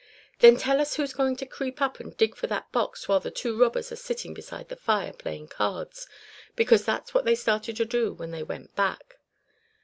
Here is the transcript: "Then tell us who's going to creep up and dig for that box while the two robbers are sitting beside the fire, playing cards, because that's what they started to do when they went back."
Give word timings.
"Then 0.39 0.57
tell 0.57 0.81
us 0.81 0.95
who's 0.95 1.13
going 1.13 1.35
to 1.35 1.45
creep 1.45 1.79
up 1.79 1.99
and 1.99 2.17
dig 2.17 2.35
for 2.35 2.47
that 2.47 2.71
box 2.71 3.07
while 3.07 3.19
the 3.19 3.29
two 3.29 3.55
robbers 3.55 3.91
are 3.91 3.95
sitting 3.95 4.33
beside 4.33 4.67
the 4.69 4.75
fire, 4.75 5.13
playing 5.13 5.47
cards, 5.49 6.07
because 6.55 6.83
that's 6.85 7.13
what 7.13 7.23
they 7.23 7.35
started 7.35 7.75
to 7.75 7.85
do 7.85 8.11
when 8.11 8.31
they 8.31 8.41
went 8.41 8.75
back." 8.75 9.19